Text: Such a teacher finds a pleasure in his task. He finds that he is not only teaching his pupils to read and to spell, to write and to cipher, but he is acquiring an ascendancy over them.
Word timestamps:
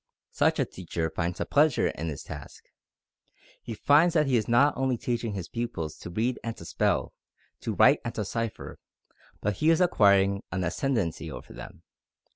Such 0.31 0.57
a 0.57 0.65
teacher 0.65 1.11
finds 1.11 1.39
a 1.39 1.45
pleasure 1.45 1.89
in 1.89 2.07
his 2.09 2.23
task. 2.23 2.63
He 3.61 3.75
finds 3.75 4.15
that 4.15 4.25
he 4.25 4.35
is 4.35 4.47
not 4.47 4.75
only 4.75 4.97
teaching 4.97 5.33
his 5.35 5.47
pupils 5.47 5.95
to 5.97 6.09
read 6.09 6.39
and 6.43 6.57
to 6.57 6.65
spell, 6.65 7.13
to 7.59 7.75
write 7.75 8.01
and 8.03 8.15
to 8.15 8.25
cipher, 8.25 8.79
but 9.41 9.57
he 9.57 9.69
is 9.69 9.79
acquiring 9.79 10.41
an 10.51 10.63
ascendancy 10.63 11.29
over 11.31 11.53
them. 11.53 11.83